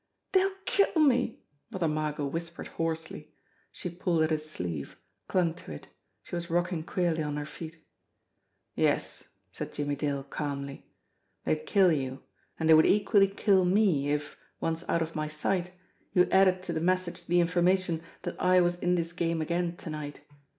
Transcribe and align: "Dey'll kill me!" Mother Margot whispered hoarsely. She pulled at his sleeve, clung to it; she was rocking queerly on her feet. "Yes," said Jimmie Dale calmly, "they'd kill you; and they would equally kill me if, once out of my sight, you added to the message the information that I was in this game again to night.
"Dey'll 0.31 0.55
kill 0.65 0.95
me!" 1.03 1.43
Mother 1.69 1.87
Margot 1.87 2.25
whispered 2.25 2.69
hoarsely. 2.69 3.35
She 3.71 3.87
pulled 3.91 4.23
at 4.23 4.31
his 4.31 4.49
sleeve, 4.49 4.97
clung 5.27 5.53
to 5.53 5.71
it; 5.71 5.89
she 6.23 6.33
was 6.33 6.49
rocking 6.49 6.81
queerly 6.81 7.21
on 7.21 7.37
her 7.37 7.45
feet. 7.45 7.77
"Yes," 8.73 9.25
said 9.51 9.71
Jimmie 9.75 9.95
Dale 9.95 10.23
calmly, 10.23 10.89
"they'd 11.45 11.67
kill 11.67 11.91
you; 11.91 12.23
and 12.59 12.67
they 12.67 12.73
would 12.73 12.87
equally 12.87 13.27
kill 13.27 13.63
me 13.63 14.09
if, 14.11 14.37
once 14.59 14.83
out 14.89 15.03
of 15.03 15.13
my 15.15 15.27
sight, 15.27 15.71
you 16.13 16.23
added 16.31 16.63
to 16.63 16.73
the 16.73 16.81
message 16.81 17.27
the 17.27 17.39
information 17.39 18.01
that 18.23 18.41
I 18.41 18.59
was 18.59 18.77
in 18.79 18.95
this 18.95 19.13
game 19.13 19.39
again 19.39 19.77
to 19.77 19.89
night. 19.91 20.21